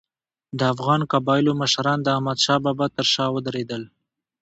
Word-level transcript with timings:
د 0.57 0.59
افغان 0.73 1.01
قبایلو 1.11 1.51
مشران 1.61 1.97
د 2.03 2.07
احمدشاه 2.15 2.59
بابا 2.65 2.87
تر 2.97 3.05
شا 3.13 3.25
ودرېدل. 3.33 3.83